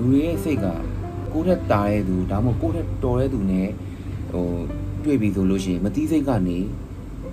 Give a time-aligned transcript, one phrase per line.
[0.00, 0.66] လူတွေရဲ့စိတ်က
[1.32, 3.68] ကိုယ့်ထက်တာတဲ့သူဒါမှမဟုတ်ကိုယ့်ထက်တော်တဲ့သူနဲ့
[4.32, 4.46] ဟို
[5.04, 6.58] တွေ့ပြီဆိုလို့ရှိရင်မတိစိတ်ကနေ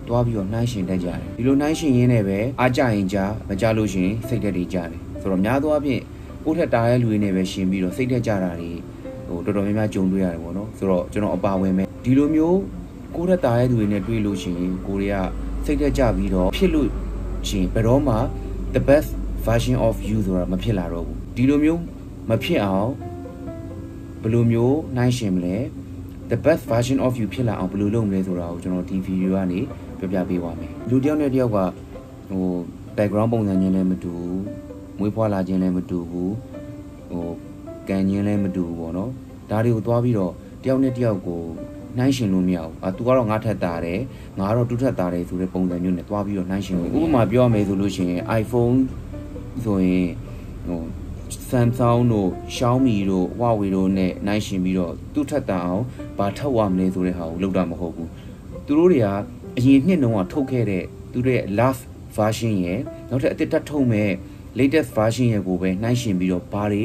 [0.08, 4.90] တွားပြီးတော့နှိုင်းရှင်တတ်ကြတယ်ဒီလိုနှိုင်းရှင်ရင်းနဲ့ပဲအားကြရင်ကြားမကြလို့ရှိရင်စိတ်သက်တွေကြတယ်
[5.22, 6.02] ဆိုတော့များသောအားဖြင့်
[6.46, 8.72] ကိုယ့်ထက်တာတဲ့လူတွေနဲ့ပဲရှင်ပြီးတော့စိတ်သက်ကြတာတွေ
[9.28, 12.60] ဟိုတော်တော်များများကြုံတွေ့ရတယ်ပေါ့နော်ဆိုတော့ကျွန်တော်အပါဝင်ပဲဒီလိုမျိုး
[13.16, 15.16] ကိုယ့်ထက်တာတဲ့သူတွေနဲ့တွေ့လို့ရှိရင်ကိုတွေက
[15.66, 16.90] စိတ်သက်ကြပြီးတော့ဖြစ်လို့
[17.48, 18.16] ရှိရင်ဘယ်တော့မှ
[18.76, 19.10] the best
[19.46, 21.82] version of you ဆိုတာမဖြစ်လာတော့ဘူးဒီလိုမျိုး
[22.30, 22.90] မဖြစ်အောင်
[24.22, 25.56] ဘယ်လိုမျိုးနှိုင်းရှင်မလဲ
[26.32, 29.60] the best version of you ဖြစ်လာအောင်ဘယ်လိုလုပ်မလဲဆိုတာကိုကျွန်တော်ဒီဗီဒီယိုကနေ
[30.00, 31.58] ပြောပြပေးပါမယ်လူတစ်ယောက်နဲ့တစ်ယောက်က
[32.30, 32.46] ဟို
[32.98, 34.44] background ပုံစံချင်းလည်းမတူဘူး
[35.00, 36.34] မွေးဖွားလာခြင်းလည်းမတူဘူး
[37.12, 37.28] ဟို
[37.90, 39.12] ကန်ခြင်းလည်းမတူဘူးပေါ့နော်
[39.50, 40.34] ဒါတွေကိုသွားပြီးတော့
[40.64, 41.42] တယောက်နဲ့တယောက်ကို
[41.98, 44.00] နှိုင်းရှင်လို့မရဘူးအာ तू ကတော့ငါထက်တာတယ်
[44.40, 48.78] ငါကတော့တူထက်တာတယ်ဆိုတဲ့ပုံစံမျိုးနဲ့သွားပြီးတော့နှိုင်းရှင်လို့ဥပမာပြောရမယ်ဆိုလို့ရှိရင် iPhone
[49.64, 50.08] ဆိုရင်
[50.68, 50.82] ဟို
[51.50, 55.84] Samsung တို့ Xiaomi တို့ Huawei တို့နဲ့နှိုင်းရှင်ပြီးတော့သူ့ထက်တန်အောင်
[56.18, 58.10] ဘာထောက်ရမလဲဆိုတဲ့ဟာကိုလုပ်တာမဟုတ်ဘူး
[58.66, 59.08] သူတို့တွေက
[59.58, 61.82] အရင်နှစ်တုန်းကထုတ်ခဲ့တဲ့သူတို့ရဲ့ last
[62.16, 64.10] version ရဲ့နောက်ထပ်အသစ်တက်ထုတ်မဲ့
[64.58, 66.84] latest version ရဲ့ကိုပဲနှိုင်းရှင်ပြီးတော့ဘာတွေ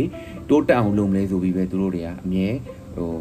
[0.48, 2.48] တိုးတက်အောင်လုပ်မလဲဆိုပြီးပဲသူတို့တွေကအမြဲ
[2.94, 3.12] ဟို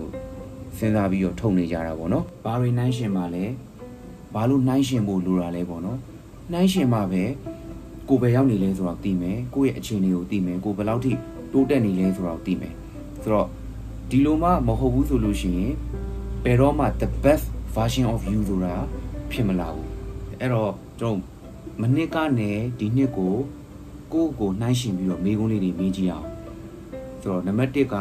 [0.78, 3.46] စဉ်းစားပြီးတော့ထုတ်နေကြတာပေါ့နော်ဘာတွေနှိုင်းရှင်မှာလဲ
[4.34, 5.98] ဘာလို့နှိုင်းရှင်ဖို့လိုတာလဲပေါ့နော်
[6.52, 7.24] နှိုင်းရှင်မှာပဲ
[8.10, 11.12] ကိုယ်ပဲရောက်နေလဲဆိုတော့သိမယ်ကိုယ့်ရဲ့အခြေအနေကိုသိမယ်ကိုယ်ဘယ်လောက်ထိ
[11.54, 12.74] တိုးတက်နေလဲဆိုတော့သိမယ်
[13.24, 13.48] ဆိုတော့
[14.10, 15.74] ဒီလိုမှမဟုတ်ဘူးဆိုလို့ရှိရင်
[16.44, 18.74] ဘယ်တော့မှ the best version of you ဆိုတာ
[19.32, 19.90] ဖြစ်မလာဘူး
[20.40, 21.32] အဲ့တော့ကျွန်တော်
[21.82, 23.36] မနစ်ကနေဒီနှစ်ကို
[24.14, 26.28] ကိုယ့်ကိုနှိုင်းရှင်ပြီးတော့မေးခွန်းလေးတွေမေးကြည့်အောင်
[27.22, 27.96] ဆိုတော့နံပါတ်1က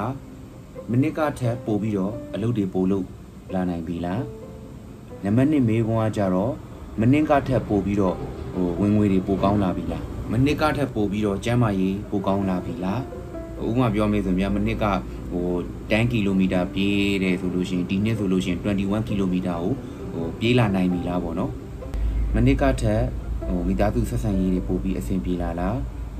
[0.90, 3.06] မနစ်ကထက်ပိုပြီးတော့အလုပ်တွေပိုလုပ်
[3.54, 4.22] လာနိုင်ပြီလား
[5.24, 6.52] နံပါတ်2မေးခွန်းကကြတော့
[7.00, 8.16] မနစ်ကထက်ပိုပြီးတော့
[8.54, 13.00] ဟိုဝင်ငွေတွေပိုကောင်းလာပြီလားမနစ်ကထက်ပိုပြီးတော့ကျန်းမာရေးပိုကောင်းလာပြီလား
[13.66, 14.84] ဥပမာပြောမယ်ဆိုရင်မနစ်က
[15.32, 15.46] ဟို
[15.90, 19.72] 10ကီလိုမီတာပြေးတယ်ဆိုလို့ရှိရင်ဒီနှစ်ဆိုလို့ရှိရင်21ကီလိုမီတာကို
[20.12, 21.52] ဟိုပြေးလာနိုင်ပြီလားပေါ့နော်
[22.34, 23.02] မနစ်ကထက်
[23.48, 25.76] ဟိုမိသားစုဆက်ဆံရေးတွေပိုပြီးအဆင်ပြေလာလား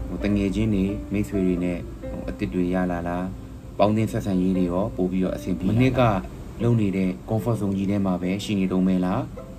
[0.09, 1.79] ဟိုတငယ်ချင်းတွေမိတ်ဆွေတွေနဲ့
[2.11, 3.25] ဟိုအစ်စ်တွေရလာလား
[3.79, 6.01] ပေါင်းသင်းဆက်ဆံရေးတွေရောပိုပြီးတော့အဆင်ပြေမနစ်က
[6.63, 9.50] လုံနေတဲ့ comfort zone ကြီးထဲမှာပဲရှိနေတုံးမဲလားဟို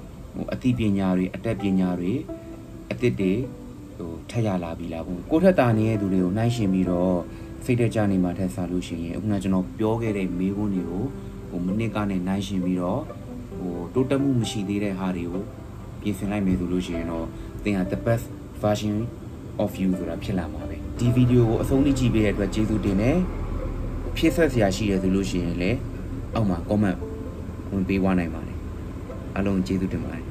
[0.54, 2.14] အသိပညာတွေအတတ်ပညာတွေ
[2.92, 3.34] အသစ်တွေ
[3.98, 7.16] ဟိုထက်ရလာပြီလားဘုကိုထက်တာနေတဲ့သူတွေကိုနှိုင်းရှင်ပြီးတော့
[7.66, 11.04] စိတ်တကြနေမှာထက်စားလို့ရှိရင်အခုနကကျွန်တော်ပြောခဲ့တဲ့မေးခွန်းတွေကို
[11.50, 13.02] ဟိုမိနစ်ကနေနှိုင်းရှင်ပြီးတော့
[13.58, 15.44] ဟိုတိုးတက်မှုမရှိသေးတဲ့ဟာတွေကို
[16.02, 17.26] ပြင်ဆင်လိုက်မယ်ဆိုလို့ရှိရင်တော့
[17.64, 18.26] သင်ဟာ the best
[18.64, 18.96] version
[19.64, 23.18] of you ဆိုတာဖြစ်လာမှာပဲဒီဗီဒီယိုကိုအဆုံးထိကြည့်ပေးတဲ့အတွက်ကျေးဇူးတင်တယ်
[24.18, 25.78] ဖြစ်ဆက်စရာရှိရဆိုလို့ရှိရင်လည်း
[26.36, 26.98] အောက်မှာ comment
[27.72, 28.51] ဝင်ပေးသွားနိုင်ပါတယ်
[29.36, 30.26] အားလုံးကျေးဇူးတင်ပါတယ်